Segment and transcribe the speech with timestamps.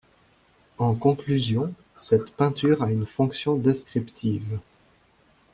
[0.79, 4.57] En conclusion, cette peinture a une fonction descriptive.